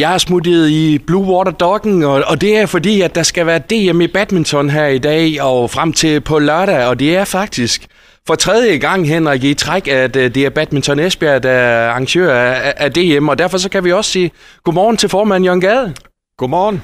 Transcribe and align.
Jeg 0.00 0.14
er 0.14 0.18
smuttet 0.18 0.68
i 0.68 0.98
Blue 0.98 1.26
Water 1.26 1.52
Doggen, 1.52 2.02
og, 2.02 2.22
og 2.26 2.40
det 2.40 2.56
er 2.56 2.66
fordi, 2.66 3.00
at 3.00 3.14
der 3.14 3.22
skal 3.22 3.46
være 3.46 3.58
DM 3.58 4.00
i 4.00 4.06
badminton 4.06 4.70
her 4.70 4.86
i 4.86 4.98
dag 4.98 5.42
og 5.42 5.70
frem 5.70 5.92
til 5.92 6.20
på 6.20 6.38
lørdag, 6.38 6.86
og 6.86 6.98
det 6.98 7.16
er 7.16 7.24
faktisk 7.24 7.86
for 8.26 8.34
tredje 8.34 8.76
gang, 8.78 9.08
Henrik, 9.08 9.44
i 9.44 9.54
træk, 9.54 9.88
at 9.88 10.16
uh, 10.16 10.22
det 10.22 10.36
er 10.36 10.50
Badminton 10.50 10.98
Esbjerg, 10.98 11.42
der 11.42 11.50
er 11.50 11.90
arrangør 11.90 12.34
af, 12.34 12.74
af 12.76 12.92
DM, 12.92 13.28
og 13.28 13.38
derfor 13.38 13.58
så 13.58 13.68
kan 13.68 13.84
vi 13.84 13.92
også 13.92 14.10
sige 14.10 14.30
godmorgen 14.64 14.96
til 14.96 15.08
formand 15.08 15.44
Jørgen 15.44 15.60
Gade. 15.60 15.94
Godmorgen. 16.38 16.82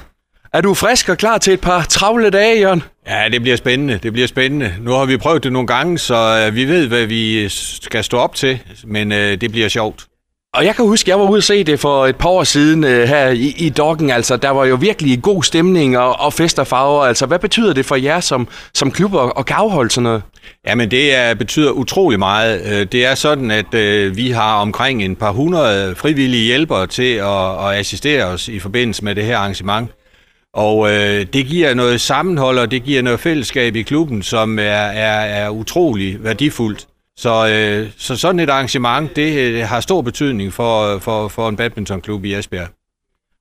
Er 0.53 0.61
du 0.61 0.73
frisk 0.73 1.09
og 1.09 1.17
klar 1.17 1.37
til 1.37 1.53
et 1.53 1.61
par 1.61 1.83
travle 1.83 2.29
dage, 2.29 2.59
Jørgen? 2.59 2.83
Ja, 3.07 3.29
det 3.31 3.41
bliver 3.41 3.57
spændende. 3.57 3.99
Det 4.03 4.13
bliver 4.13 4.27
spændende. 4.27 4.73
Nu 4.81 4.91
har 4.91 5.05
vi 5.05 5.17
prøvet 5.17 5.43
det 5.43 5.51
nogle 5.51 5.67
gange, 5.67 5.97
så 5.97 6.47
uh, 6.47 6.55
vi 6.55 6.65
ved, 6.65 6.87
hvad 6.87 7.05
vi 7.05 7.49
skal 7.49 8.03
stå 8.03 8.17
op 8.17 8.35
til, 8.35 8.59
men 8.83 9.11
uh, 9.11 9.17
det 9.17 9.51
bliver 9.51 9.69
sjovt. 9.69 10.05
Og 10.53 10.65
jeg 10.65 10.75
kan 10.75 10.85
huske, 10.85 11.09
jeg 11.09 11.19
var 11.19 11.29
ude 11.29 11.39
og 11.39 11.43
se 11.43 11.63
det 11.63 11.79
for 11.79 12.05
et 12.05 12.15
par 12.15 12.29
år 12.29 12.43
siden 12.43 12.83
øh, 12.83 13.07
her 13.07 13.29
i, 13.29 13.53
i 13.57 13.69
Doggen. 13.69 14.09
Altså, 14.09 14.37
der 14.37 14.49
var 14.49 14.65
jo 14.65 14.75
virkelig 14.75 15.21
god 15.21 15.43
stemning 15.43 15.97
og, 15.97 16.19
og 16.19 16.33
fest 16.33 16.59
og 16.59 16.67
farver. 16.67 17.03
Altså, 17.03 17.25
hvad 17.25 17.39
betyder 17.39 17.73
det 17.73 17.85
for 17.85 17.95
jer 17.95 18.19
som, 18.19 18.47
som 18.73 18.91
klub 18.91 19.13
og, 19.13 19.37
og 19.37 19.45
gavhold 19.45 19.89
sådan 19.89 20.03
noget? 20.03 20.21
Jamen, 20.67 20.91
det 20.91 21.15
er, 21.15 21.33
betyder 21.33 21.71
utrolig 21.71 22.19
meget. 22.19 22.61
Øh, 22.65 22.87
det 22.91 23.05
er 23.05 23.15
sådan, 23.15 23.51
at 23.51 23.73
øh, 23.73 24.17
vi 24.17 24.29
har 24.31 24.55
omkring 24.55 25.03
en 25.03 25.15
par 25.15 25.31
hundrede 25.31 25.95
frivillige 25.95 26.45
hjælpere 26.45 26.87
til 26.87 27.13
at, 27.13 27.67
at 27.67 27.79
assistere 27.79 28.25
os 28.25 28.47
i 28.47 28.59
forbindelse 28.59 29.03
med 29.03 29.15
det 29.15 29.23
her 29.23 29.37
arrangement. 29.37 29.89
Og 30.53 30.91
øh, 30.91 31.25
det 31.33 31.45
giver 31.45 31.73
noget 31.73 32.01
sammenhold, 32.01 32.59
og 32.59 32.71
det 32.71 32.83
giver 32.83 33.01
noget 33.01 33.19
fællesskab 33.19 33.75
i 33.75 33.81
klubben, 33.81 34.23
som 34.23 34.59
er, 34.59 34.63
er, 34.63 35.43
er 35.45 35.49
utrolig 35.49 36.23
værdifuldt. 36.23 36.87
Så, 37.17 37.47
øh, 37.47 37.89
så 37.97 38.15
sådan 38.15 38.39
et 38.39 38.49
arrangement, 38.49 39.15
det 39.15 39.37
øh, 39.37 39.67
har 39.67 39.79
stor 39.79 40.01
betydning 40.01 40.53
for, 40.53 40.99
for, 40.99 41.27
for 41.27 41.49
en 41.49 41.55
badmintonklub 41.55 42.25
i 42.25 42.33
Esbjerg. 42.33 42.67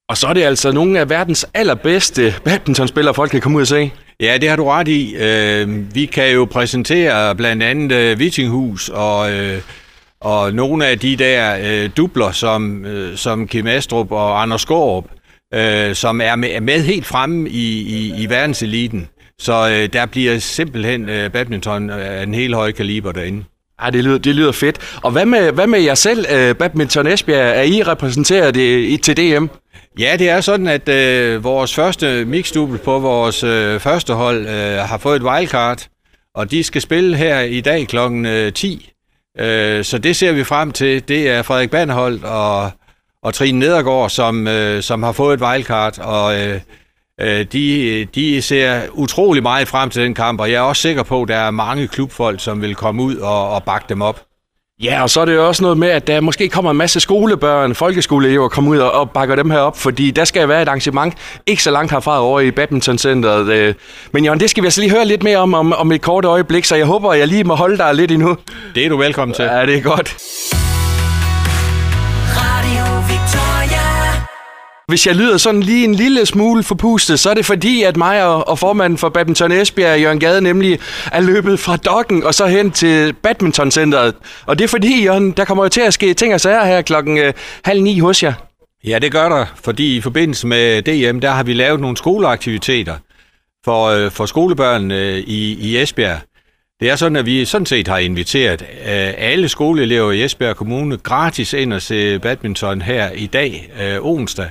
Og 0.09 0.17
så 0.17 0.27
er 0.27 0.33
det 0.33 0.43
altså 0.43 0.73
nogle 0.73 1.01
af 1.01 1.11
verdens 1.11 1.47
allerbedste 1.55 2.35
badmintonspillere, 2.45 3.15
folk 3.15 3.31
kan 3.31 3.41
komme 3.41 3.57
ud 3.57 3.63
og 3.63 3.69
se. 3.69 3.93
Ja, 4.21 4.39
det 4.39 4.49
har 4.49 4.57
du 4.57 4.65
ret 4.65 4.89
i. 4.89 5.15
Øh, 5.17 5.95
vi 5.95 6.07
kan 6.07 6.33
jo 6.33 6.45
præsentere 6.45 7.37
blandt 7.37 7.63
andet 7.63 7.97
øh, 7.97 8.19
Vittinghus 8.19 8.89
og, 8.89 9.33
øh, 9.33 9.61
og 10.21 10.55
nogle 10.55 10.87
af 10.87 10.99
de 10.99 11.17
der 11.17 11.59
øh, 11.63 11.91
dubler, 11.97 12.31
som, 12.33 12.85
øh, 12.85 13.17
som 13.17 13.49
Kim 13.49 13.67
Astrup 13.67 14.13
og 14.13 14.43
Anders 14.43 14.61
Skårup, 14.61 15.05
øh, 15.55 15.95
som 15.95 16.21
er 16.21 16.37
med, 16.37 16.61
med 16.61 16.81
helt 16.81 17.07
fremme 17.07 17.49
i, 17.49 17.81
i, 17.81 18.23
i 18.23 18.31
verdenseliten. 18.31 19.09
Så 19.39 19.71
øh, 19.71 19.93
der 19.93 20.07
bliver 20.07 20.39
simpelthen 20.39 21.09
øh, 21.09 21.31
badminton 21.31 21.91
af 21.91 22.23
en 22.23 22.35
helt 22.35 22.55
høj 22.55 22.73
kaliber 22.73 23.13
derinde. 23.13 23.45
Ja, 23.85 23.91
det 23.91 24.05
lyder, 24.05 24.19
det 24.19 24.35
lyder 24.35 24.53
fedt. 24.53 24.79
Og 25.03 25.11
hvad 25.11 25.27
med, 25.27 25.53
hvad 25.53 25.67
med 25.67 25.81
jer 25.81 25.95
selv, 25.95 26.27
øh, 26.33 26.55
Badminton 26.55 27.07
Esbjerg? 27.07 27.59
Er 27.59 27.63
I 27.63 27.83
repræsenteret 27.83 28.57
i, 28.57 28.97
til 28.97 29.17
DM? 29.17 29.47
Ja, 29.99 30.17
det 30.19 30.29
er 30.29 30.41
sådan, 30.41 30.67
at 30.67 30.89
øh, 30.89 31.45
vores 31.45 31.75
første 31.75 32.25
mixdouble 32.25 32.79
på 32.79 32.99
vores 32.99 33.45
øh, 33.45 33.81
første 33.81 34.15
hold 34.15 34.47
øh, 34.47 34.77
har 34.77 34.99
fået 34.99 35.17
et 35.17 35.23
wildcard, 35.23 35.87
og 36.35 36.51
de 36.51 36.63
skal 36.63 36.83
spille 36.83 37.17
her 37.17 37.41
i 37.41 37.61
dag 37.61 37.89
kl. 37.89 37.97
10. 38.55 38.91
Øh, 39.39 39.79
øh, 39.79 39.85
så 39.85 39.99
det 39.99 40.17
ser 40.17 40.33
vi 40.33 40.45
frem 40.45 40.73
til. 40.73 41.09
Det 41.09 41.29
er 41.29 41.43
Frederik 41.43 41.71
Bandholdt 41.71 42.25
og, 42.25 42.71
og 43.23 43.35
Trine 43.35 43.59
Nedergaard, 43.59 44.11
som, 44.11 44.49
øh, 44.49 44.83
som 44.83 45.03
har 45.03 45.13
fået 45.13 45.35
et 45.35 45.41
wildcard, 45.41 45.99
og 45.99 46.41
Øh, 46.41 46.61
de, 47.53 48.05
de 48.15 48.43
ser 48.43 48.81
utrolig 48.93 49.43
meget 49.43 49.69
frem 49.69 49.91
til 49.91 50.03
den 50.03 50.15
kamp, 50.15 50.41
og 50.41 50.51
jeg 50.51 50.57
er 50.57 50.61
også 50.61 50.83
sikker 50.83 51.03
på, 51.03 51.23
at 51.23 51.29
der 51.29 51.37
er 51.37 51.51
mange 51.51 51.89
klubfolk, 51.89 52.41
som 52.41 52.63
vil 52.63 52.75
komme 52.75 53.03
ud 53.03 53.17
og, 53.17 53.51
og 53.51 53.65
bakke 53.65 53.87
dem 53.89 54.03
op. 54.03 54.21
Ja, 54.83 55.03
og 55.03 55.11
så 55.11 55.21
er 55.21 55.25
det 55.25 55.35
jo 55.35 55.49
også 55.49 55.63
noget 55.63 55.79
med, 55.79 55.89
at 55.89 56.07
der 56.07 56.21
måske 56.21 56.49
kommer 56.49 56.71
en 56.71 56.77
masse 56.77 57.01
skolebørn, 57.01 57.75
folkeskoleelever, 57.75 58.49
komme 58.49 58.71
ud 58.71 58.79
og, 58.79 58.93
og 58.93 59.11
bakker 59.11 59.37
dem 59.37 59.51
her 59.51 59.59
op, 59.59 59.79
fordi 59.79 60.11
der 60.11 60.25
skal 60.25 60.49
være 60.49 60.63
et 60.63 60.69
arrangement 60.69 61.15
ikke 61.47 61.63
så 61.63 61.71
langt 61.71 61.93
herfra 61.93 62.23
over 62.23 62.41
i 62.41 62.51
badmintoncenteret. 62.51 63.49
Øh. 63.49 63.75
Men 64.13 64.25
Jørgen, 64.25 64.41
det 64.41 64.51
skal 64.51 64.63
vi 64.63 64.67
altså 64.67 64.81
lige 64.81 64.91
høre 64.91 65.05
lidt 65.05 65.23
mere 65.23 65.39
om, 65.39 65.55
om, 65.55 65.73
om 65.73 65.93
et 65.93 66.01
kort 66.01 66.25
øjeblik, 66.25 66.65
så 66.65 66.77
jeg 66.77 66.87
håber, 66.87 67.13
at 67.13 67.19
jeg 67.19 67.29
lige 67.29 67.45
må 67.45 67.55
holde 67.55 67.79
dig 67.79 67.95
lidt 67.95 68.11
endnu. 68.11 68.37
Det 68.75 68.85
er 68.85 68.89
du 68.89 68.97
velkommen 68.97 69.35
til. 69.35 69.45
Ja, 69.45 69.67
det 69.67 69.77
er 69.77 69.83
godt. 69.83 70.17
Hvis 74.89 75.07
jeg 75.07 75.17
lyder 75.17 75.37
sådan 75.37 75.63
lige 75.63 75.85
en 75.85 75.95
lille 75.95 76.27
smule 76.27 76.63
forpustet, 76.63 77.21
så 77.21 77.31
er 77.31 77.35
det 77.35 77.47
fordi, 77.47 77.83
at 77.83 77.97
mig 77.97 78.25
og, 78.25 78.49
og 78.49 78.59
formanden 78.59 78.99
for 78.99 79.09
Badminton 79.09 79.53
Esbjerg, 79.53 80.01
Jørgen 80.01 80.21
Gade, 80.21 80.41
nemlig 80.41 80.79
er 81.13 81.21
løbet 81.21 81.61
fra 81.61 81.77
dokken 81.77 82.25
og 82.25 82.35
så 82.35 82.47
hen 82.47 82.71
til 82.71 83.13
badmintoncenteret. 83.13 84.15
Og 84.47 84.59
det 84.59 84.65
er 84.65 84.69
fordi, 84.69 85.05
Jørgen, 85.05 85.31
der 85.31 85.45
kommer 85.45 85.65
jo 85.65 85.69
til 85.69 85.81
at 85.81 85.95
ske 85.95 86.15
ting 86.15 86.35
og 86.35 86.41
sager 86.41 86.65
her 86.65 86.83
klokken 86.83 87.19
øh, 87.19 87.33
halv 87.65 87.83
ni 87.83 87.99
hos 87.99 88.23
jer. 88.23 88.33
Ja, 88.87 88.99
det 88.99 89.13
gør 89.13 89.29
der, 89.29 89.47
fordi 89.65 89.97
i 89.97 90.01
forbindelse 90.01 90.47
med 90.47 90.83
DM, 90.83 91.19
der 91.19 91.31
har 91.31 91.43
vi 91.43 91.53
lavet 91.53 91.81
nogle 91.81 91.97
skoleaktiviteter 91.97 92.95
for, 93.65 93.87
øh, 93.87 94.11
for 94.11 94.27
skolebørn 94.27 94.91
øh, 94.91 95.19
i, 95.19 95.53
i 95.53 95.83
Esbjerg. 95.83 96.19
Det 96.81 96.91
er 96.91 96.97
sådan, 96.97 97.17
at 97.17 97.27
vi 97.27 97.45
sådan 97.45 97.67
set 97.67 97.89
har 97.89 97.99
inviteret 97.99 98.63
øh, 98.63 99.15
alle 99.19 99.49
skoleelever 99.49 100.13
i 100.13 100.25
Esbjerg 100.25 100.57
Kommune 100.57 100.97
gratis 100.97 101.53
ind 101.53 101.73
og 101.73 101.83
se 101.83 102.19
badminton 102.19 102.83
her 102.83 103.11
i 103.11 103.27
dag, 103.27 103.71
øh, 103.83 103.99
onsdag. 104.01 104.51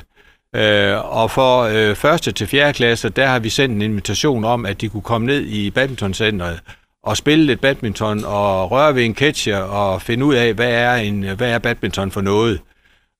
Øh, 0.56 1.16
og 1.16 1.32
for 1.32 1.62
øh, 1.62 1.96
første 1.96 2.32
til 2.32 2.48
fjerde 2.48 2.74
klasse, 2.74 3.10
der 3.10 3.28
har 3.28 3.40
vi 3.40 3.50
sendt 3.50 3.76
en 3.76 3.82
invitation 3.82 4.46
om, 4.46 4.66
at 4.66 4.82
de 4.82 4.90
kunne 4.90 5.02
komme 5.02 5.28
ned 5.28 5.42
i 5.42 5.70
badmintoncentret 5.70 6.60
og 7.04 7.18
spille 7.18 7.46
lidt 7.46 7.62
badminton 7.62 8.26
og 8.26 8.72
røre 8.72 8.96
ved 8.96 9.06
en 9.06 9.16
catcher 9.16 9.58
og 9.58 10.02
finde 10.02 10.26
ud 10.26 10.34
af, 10.36 10.54
hvad 10.54 10.72
er, 10.72 10.96
en, 10.96 11.24
hvad 11.24 11.52
er 11.52 11.60
badminton 11.60 12.12
for 12.12 12.22
noget. 12.22 12.60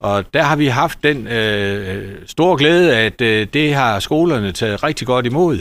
Og 0.02 0.34
der 0.34 0.44
har 0.44 0.56
vi 0.56 0.68
haft 0.68 1.04
den 1.04 1.28
øh, 1.28 2.16
store 2.26 2.58
glæde, 2.58 2.98
at 2.98 3.22
øh, 3.22 3.48
det 3.54 3.74
har 3.74 4.00
skolerne 4.00 4.52
taget 4.52 4.84
rigtig 4.84 5.08
godt 5.08 5.26
imod. 5.26 5.60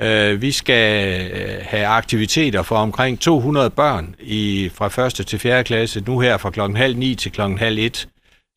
Øh, 0.00 0.42
vi 0.42 0.52
skal 0.52 1.20
øh, 1.32 1.58
have 1.62 1.86
aktiviteter 1.86 2.62
for 2.62 2.76
omkring 2.76 3.20
200 3.20 3.70
børn 3.70 4.14
i, 4.20 4.70
fra 4.74 4.88
første 4.88 5.24
til 5.24 5.38
fjerde 5.38 5.64
klasse, 5.64 6.02
nu 6.06 6.18
her 6.20 6.36
fra 6.36 6.50
klokken 6.50 6.76
halv 6.76 6.96
ni 6.96 7.14
til 7.14 7.32
klokken 7.32 7.58
halv 7.58 7.78
et. 7.78 8.08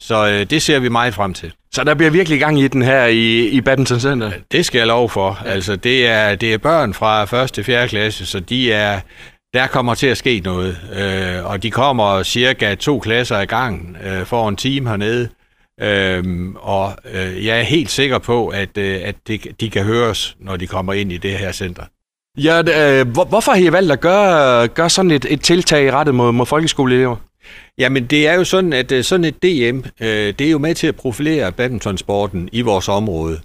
Så 0.03 0.27
øh, 0.27 0.43
det 0.49 0.61
ser 0.61 0.79
vi 0.79 0.89
meget 0.89 1.13
frem 1.13 1.33
til. 1.33 1.53
Så 1.71 1.83
der 1.83 1.93
bliver 1.93 2.11
virkelig 2.11 2.39
gang 2.39 2.59
i 2.59 2.67
den 2.67 2.81
her 2.81 3.05
i, 3.05 3.47
i 3.47 3.61
Badminton 3.61 3.99
Center? 3.99 4.31
Det 4.51 4.65
skal 4.65 4.77
jeg 4.77 4.87
lov 4.87 5.09
for. 5.09 5.41
Ja. 5.45 5.49
Altså, 5.49 5.75
det 5.75 6.07
er, 6.07 6.35
det 6.35 6.53
er 6.53 6.57
børn 6.57 6.93
fra 6.93 7.43
1. 7.43 7.51
til 7.51 7.63
4. 7.63 7.87
klasse, 7.87 8.25
så 8.25 8.39
de 8.39 8.73
er, 8.73 8.99
der 9.53 9.67
kommer 9.67 9.95
til 9.95 10.07
at 10.07 10.17
ske 10.17 10.41
noget. 10.43 10.77
Øh, 10.95 11.45
og 11.45 11.63
de 11.63 11.71
kommer 11.71 12.23
cirka 12.23 12.75
to 12.75 12.99
klasser 12.99 13.39
i 13.39 13.45
gang 13.45 13.97
øh, 14.03 14.25
for 14.25 14.49
en 14.49 14.55
time 14.55 14.89
hernede. 14.89 15.29
Øhm, 15.81 16.55
og 16.55 16.93
øh, 17.13 17.45
jeg 17.45 17.59
er 17.59 17.63
helt 17.63 17.91
sikker 17.91 18.17
på, 18.17 18.47
at, 18.47 18.77
øh, 18.77 19.01
at 19.03 19.15
de, 19.27 19.39
de 19.59 19.69
kan 19.69 19.83
høres, 19.83 20.35
når 20.39 20.57
de 20.57 20.67
kommer 20.67 20.93
ind 20.93 21.11
i 21.11 21.17
det 21.17 21.31
her 21.31 21.51
center. 21.51 21.83
Ja, 22.37 22.59
øh, 22.59 23.07
hvor, 23.07 23.25
hvorfor 23.25 23.51
har 23.51 23.59
I 23.59 23.71
valgt 23.71 23.91
at 23.91 23.99
gøre, 23.99 24.67
gøre 24.67 24.89
sådan 24.89 25.11
et, 25.11 25.25
et 25.29 25.41
tiltag 25.41 25.93
rettet 25.93 26.15
mod, 26.15 26.31
mod 26.31 26.45
folkeskoleelever? 26.45 27.15
Jamen, 27.77 28.05
det 28.05 28.27
er 28.27 28.33
jo 28.33 28.43
sådan, 28.43 28.73
at 28.73 28.91
øh, 28.91 29.03
sådan 29.03 29.23
et 29.23 29.43
DM, 29.43 29.77
øh, 30.01 30.33
det 30.39 30.41
er 30.41 30.51
jo 30.51 30.57
med 30.57 30.75
til 30.75 30.87
at 30.87 30.95
profilere 30.95 31.51
badmintonsporten 31.51 32.49
i 32.51 32.61
vores 32.61 32.89
område. 32.89 33.39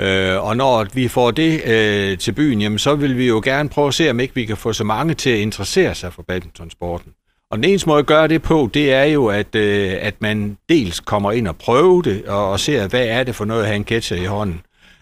Øh, 0.00 0.44
og 0.44 0.56
når 0.56 0.86
vi 0.94 1.08
får 1.08 1.30
det 1.30 1.64
øh, 1.66 2.18
til 2.18 2.32
byen, 2.32 2.60
jamen, 2.60 2.78
så 2.78 2.94
vil 2.94 3.18
vi 3.18 3.26
jo 3.26 3.40
gerne 3.44 3.68
prøve 3.68 3.88
at 3.88 3.94
se, 3.94 4.10
om 4.10 4.20
ikke 4.20 4.34
vi 4.34 4.44
kan 4.44 4.56
få 4.56 4.72
så 4.72 4.84
mange 4.84 5.14
til 5.14 5.30
at 5.30 5.38
interessere 5.38 5.94
sig 5.94 6.12
for 6.12 6.22
badmintonsporten. 6.22 7.12
Og 7.50 7.58
den 7.58 7.64
eneste 7.64 7.88
måde 7.88 7.98
at 7.98 8.06
gøre 8.06 8.28
det 8.28 8.42
på, 8.42 8.70
det 8.74 8.92
er 8.92 9.04
jo, 9.04 9.26
at, 9.26 9.54
øh, 9.54 9.94
at 10.00 10.14
man 10.20 10.56
dels 10.68 11.00
kommer 11.00 11.32
ind 11.32 11.48
og 11.48 11.56
prøver 11.56 12.02
det, 12.02 12.24
og, 12.24 12.50
og 12.50 12.60
ser, 12.60 12.88
hvad 12.88 13.06
er 13.06 13.24
det 13.24 13.34
for 13.34 13.44
noget 13.44 13.60
at 13.60 13.66
have 13.66 13.76
en 13.76 13.84
catcher 13.84 14.16
i 14.16 14.24
hånden, 14.24 14.60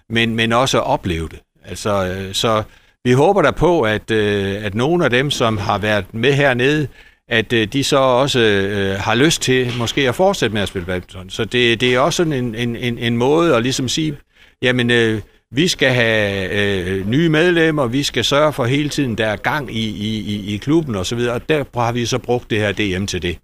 men, 0.08 0.36
men 0.36 0.52
også 0.52 0.78
at 0.78 0.86
opleve 0.86 1.28
det. 1.28 1.40
Altså, 1.64 2.06
øh, 2.06 2.34
så 2.34 2.62
vi 3.04 3.12
håber 3.12 3.42
da 3.42 3.50
på, 3.50 3.80
at, 3.80 4.10
øh, 4.10 4.64
at 4.64 4.74
nogle 4.74 5.04
af 5.04 5.10
dem, 5.10 5.30
som 5.30 5.58
har 5.58 5.78
været 5.78 6.14
med 6.14 6.32
hernede, 6.32 6.88
at 7.28 7.52
øh, 7.52 7.68
de 7.72 7.84
så 7.84 7.96
også 7.96 8.40
øh, 8.40 8.90
øh, 8.90 9.00
har 9.00 9.14
lyst 9.14 9.42
til 9.42 9.72
måske 9.78 10.08
at 10.08 10.14
fortsætte 10.14 10.54
med 10.54 10.62
at 10.62 10.68
spille 10.68 10.86
badminton. 10.86 11.30
Så 11.30 11.44
det, 11.44 11.80
det 11.80 11.94
er 11.94 11.98
også 11.98 12.16
sådan 12.16 12.32
en, 12.32 12.54
en, 12.54 12.76
en, 12.76 12.98
en 12.98 13.16
måde 13.16 13.56
at 13.56 13.62
ligesom 13.62 13.88
sige, 13.88 14.16
jamen 14.62 14.90
øh, 14.90 15.20
vi 15.50 15.68
skal 15.68 15.90
have 15.90 16.50
øh, 16.50 17.08
nye 17.08 17.28
medlemmer, 17.28 17.86
vi 17.86 18.02
skal 18.02 18.24
sørge 18.24 18.52
for 18.52 18.64
hele 18.64 18.88
tiden, 18.88 19.18
der 19.18 19.26
er 19.26 19.36
gang 19.36 19.76
i, 19.76 19.88
i, 19.88 20.18
i 20.18 20.54
i 20.54 20.56
klubben 20.56 20.94
osv., 20.94 21.18
og, 21.18 21.34
og 21.34 21.48
der 21.48 21.80
har 21.80 21.92
vi 21.92 22.06
så 22.06 22.18
brugt 22.18 22.50
det 22.50 22.58
her 22.58 22.72
DM 22.72 23.06
til 23.06 23.22
det. 23.22 23.38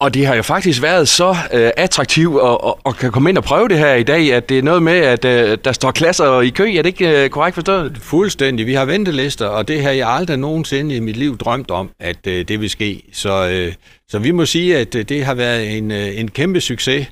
Og 0.00 0.14
det 0.14 0.26
har 0.26 0.34
jo 0.34 0.42
faktisk 0.42 0.82
været 0.82 1.08
så 1.08 1.36
øh, 1.52 1.70
attraktivt 1.76 2.42
at, 2.42 2.58
at, 2.66 2.74
at 2.86 2.96
kan 2.96 3.12
komme 3.12 3.28
ind 3.28 3.38
og 3.38 3.44
prøve 3.44 3.68
det 3.68 3.78
her 3.78 3.94
i 3.94 4.02
dag, 4.02 4.32
at 4.32 4.48
det 4.48 4.58
er 4.58 4.62
noget 4.62 4.82
med, 4.82 4.92
at 4.92 5.24
øh, 5.24 5.58
der 5.64 5.72
står 5.72 5.90
klasser 5.90 6.40
i 6.40 6.50
kø. 6.50 6.74
Er 6.74 6.82
det 6.82 6.86
ikke 6.86 7.24
øh, 7.24 7.30
korrekt 7.30 7.54
forstået? 7.54 7.98
Fuldstændig. 8.02 8.66
Vi 8.66 8.74
har 8.74 8.84
ventelister, 8.84 9.46
og 9.46 9.68
det 9.68 9.82
har 9.82 9.90
jeg 9.90 10.08
aldrig 10.08 10.36
nogensinde 10.36 10.96
i 10.96 11.00
mit 11.00 11.16
liv 11.16 11.38
drømt 11.38 11.70
om, 11.70 11.90
at 12.00 12.26
øh, 12.26 12.48
det 12.48 12.60
vil 12.60 12.70
ske. 12.70 13.02
Så, 13.12 13.48
øh, 13.48 13.72
så 14.08 14.18
vi 14.18 14.30
må 14.30 14.46
sige, 14.46 14.76
at 14.76 14.94
øh, 14.94 15.04
det 15.04 15.24
har 15.24 15.34
været 15.34 15.76
en, 15.76 15.90
øh, 15.90 16.18
en 16.20 16.30
kæmpe 16.30 16.60
succes. 16.60 17.06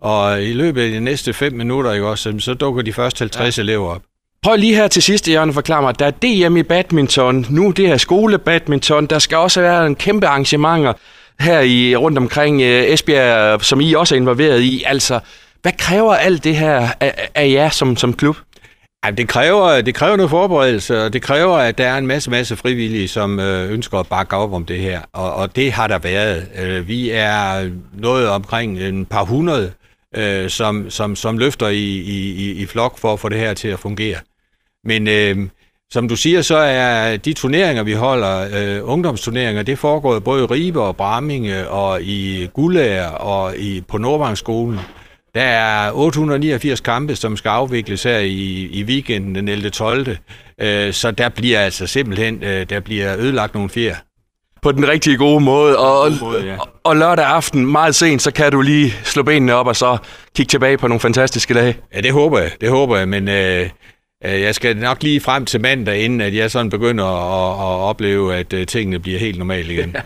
Og 0.00 0.42
i 0.42 0.52
løbet 0.52 0.82
af 0.82 0.90
de 0.90 1.00
næste 1.00 1.32
fem 1.32 1.52
minutter, 1.52 1.92
ikke 1.92 2.06
også, 2.06 2.34
så 2.38 2.54
dukker 2.54 2.82
de 2.82 2.92
første 2.92 3.22
50 3.22 3.58
ja. 3.58 3.62
elever 3.62 3.88
op. 3.88 4.02
Prøv 4.42 4.56
lige 4.56 4.74
her 4.74 4.88
til 4.88 5.02
sidst, 5.02 5.28
Jørgen, 5.28 5.48
at 5.48 5.54
forklare 5.54 5.82
mig, 5.82 5.98
der 5.98 6.06
er 6.06 6.10
DM 6.10 6.56
i 6.56 6.62
badminton, 6.62 7.46
nu 7.50 7.70
det 7.70 7.88
her 7.88 7.96
skolebadminton, 7.96 9.06
der 9.06 9.18
skal 9.18 9.38
også 9.38 9.60
være 9.60 9.86
en 9.86 9.94
kæmpe 9.94 10.26
arrangementer 10.26 10.92
her 11.42 11.60
i 11.60 11.96
rundt 11.96 12.18
omkring 12.18 12.62
øh, 12.62 12.84
Esbjerg, 12.84 13.64
som 13.64 13.80
I 13.80 13.94
også 13.94 14.14
er 14.14 14.16
involveret 14.16 14.60
i. 14.60 14.82
Altså, 14.86 15.20
hvad 15.62 15.72
kræver 15.78 16.14
alt 16.14 16.44
det 16.44 16.56
her 16.56 16.88
af, 17.00 17.30
af 17.34 17.50
jer 17.50 17.68
som, 17.68 17.96
som 17.96 18.12
klub? 18.12 18.36
Ja, 19.04 19.10
det, 19.10 19.28
kræver, 19.28 19.80
det 19.80 19.94
kræver 19.94 20.16
noget 20.16 20.30
forberedelse, 20.30 21.04
og 21.04 21.12
det 21.12 21.22
kræver, 21.22 21.56
at 21.56 21.78
der 21.78 21.88
er 21.88 21.98
en 21.98 22.06
masse, 22.06 22.30
masse 22.30 22.56
frivillige, 22.56 23.08
som 23.08 23.40
øh, 23.40 23.72
ønsker 23.72 23.98
at 23.98 24.06
bakke 24.06 24.36
op 24.36 24.52
om 24.52 24.64
det 24.64 24.78
her. 24.78 25.00
Og, 25.12 25.34
og 25.34 25.56
det 25.56 25.72
har 25.72 25.86
der 25.86 25.98
været. 25.98 26.46
Øh, 26.62 26.88
vi 26.88 27.10
er 27.10 27.70
noget 27.98 28.28
omkring 28.28 28.80
en 28.80 29.04
par 29.04 29.24
hundrede, 29.24 29.72
øh, 30.16 30.50
som, 30.50 30.90
som, 30.90 31.16
som 31.16 31.38
løfter 31.38 31.68
i, 31.68 31.84
i, 31.98 32.52
i 32.52 32.66
flok 32.66 32.98
for 32.98 33.12
at 33.12 33.20
få 33.20 33.28
det 33.28 33.38
her 33.38 33.54
til 33.54 33.68
at 33.68 33.78
fungere. 33.78 34.16
Men 34.84 35.08
øh, 35.08 35.36
som 35.92 36.08
du 36.08 36.16
siger, 36.16 36.42
så 36.42 36.56
er 36.56 37.16
de 37.16 37.32
turneringer, 37.32 37.82
vi 37.82 37.92
holder, 37.92 38.48
øh, 38.54 38.80
ungdomsturneringer, 38.88 39.62
det 39.62 39.78
foregår 39.78 40.18
både 40.18 40.42
i 40.42 40.46
Ribe 40.46 40.82
og 40.82 40.96
Bramminge 40.96 41.68
og 41.68 42.02
i 42.02 42.48
Gullager 42.54 43.08
og 43.08 43.56
i, 43.56 43.80
på 43.88 43.98
Nordvangsskolen. 43.98 44.80
Der 45.34 45.42
er 45.42 45.92
889 45.92 46.80
kampe, 46.80 47.16
som 47.16 47.36
skal 47.36 47.48
afvikles 47.48 48.02
her 48.02 48.18
i, 48.18 48.68
i 48.72 48.84
weekenden 48.84 49.34
den 49.34 49.48
11. 49.48 49.70
12. 49.70 50.16
Øh, 50.60 50.92
så 50.92 51.10
der 51.10 51.28
bliver 51.28 51.60
altså 51.60 51.86
simpelthen 51.86 52.42
øh, 52.42 52.66
der 52.70 52.80
bliver 52.80 53.16
ødelagt 53.18 53.54
nogle 53.54 53.70
fjer. 53.70 53.94
På 54.62 54.72
den 54.72 54.88
rigtig 54.88 55.18
gode 55.18 55.40
måde. 55.40 55.78
Og, 55.78 56.12
måde, 56.20 56.44
ja. 56.44 56.56
og 56.84 56.96
lørdag 56.96 57.24
aften, 57.24 57.66
meget 57.66 57.94
sent, 57.94 58.22
så 58.22 58.30
kan 58.30 58.52
du 58.52 58.60
lige 58.60 58.94
slå 59.04 59.22
benene 59.22 59.54
op 59.54 59.66
og 59.66 59.76
så 59.76 59.96
kigge 60.36 60.50
tilbage 60.50 60.78
på 60.78 60.88
nogle 60.88 61.00
fantastiske 61.00 61.54
dage. 61.54 61.76
Ja, 61.94 62.00
det 62.00 62.12
håber 62.12 62.38
jeg. 62.38 62.50
Det 62.60 62.68
håber 62.70 62.96
jeg, 62.96 63.08
men... 63.08 63.28
Øh, 63.28 63.60
Øh, 63.62 63.68
jeg 64.24 64.54
skal 64.54 64.76
nok 64.76 65.02
lige 65.02 65.20
frem 65.20 65.44
til 65.44 65.60
mandag, 65.60 65.98
inden 65.98 66.20
at 66.20 66.34
jeg 66.34 66.50
sådan 66.50 66.70
begynder 66.70 67.04
at, 67.04 67.52
at 67.52 67.88
opleve, 67.88 68.34
at 68.34 68.52
øh, 68.52 68.66
tingene 68.66 68.98
bliver 68.98 69.18
helt 69.18 69.38
normale 69.38 69.72
igen. 69.72 69.90
Ja, 69.94 70.00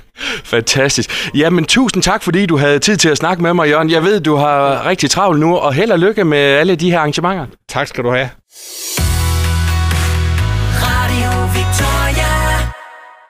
fantastisk. 0.44 1.30
Jamen, 1.34 1.64
tusind 1.64 2.02
tak, 2.02 2.22
fordi 2.22 2.46
du 2.46 2.56
havde 2.56 2.78
tid 2.78 2.96
til 2.96 3.08
at 3.08 3.16
snakke 3.16 3.42
med 3.42 3.54
mig, 3.54 3.68
Jørgen. 3.68 3.90
Jeg 3.90 4.02
ved, 4.02 4.20
du 4.20 4.34
har 4.34 4.86
rigtig 4.86 5.10
travlt 5.10 5.40
nu, 5.40 5.56
og 5.56 5.74
held 5.74 5.90
og 5.90 5.98
lykke 5.98 6.24
med 6.24 6.38
alle 6.38 6.76
de 6.76 6.90
her 6.90 6.98
arrangementer. 6.98 7.46
Tak 7.68 7.86
skal 7.86 8.04
du 8.04 8.10
have. 8.10 8.28